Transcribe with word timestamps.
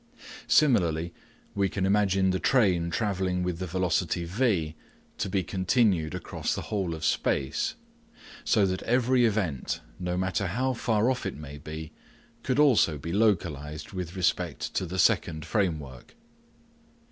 Fig. 0.15 0.19
2 0.19 0.25
Similarly, 0.55 1.13
we 1.53 1.69
can 1.69 1.85
imagine 1.85 2.31
the 2.31 2.39
train 2.39 2.89
travelling 2.89 3.43
with 3.43 3.59
the 3.59 3.67
velocity 3.67 4.25
v 4.25 4.75
to 5.19 5.29
be 5.29 5.43
continued 5.43 6.15
across 6.15 6.55
the 6.55 6.63
whole 6.73 6.95
of 6.95 7.05
space, 7.05 7.75
so 8.43 8.65
that 8.65 8.81
every 8.81 9.25
event, 9.25 9.79
no 9.99 10.17
matter 10.17 10.47
how 10.47 10.73
far 10.73 11.11
off 11.11 11.27
it 11.27 11.37
may 11.37 11.59
be, 11.59 11.91
could 12.41 12.57
also 12.57 12.97
be 12.97 13.13
localised 13.13 13.93
with 13.93 14.15
respect 14.15 14.73
to 14.73 14.87
the 14.87 14.97
second 14.97 15.45
framework. 15.45 16.15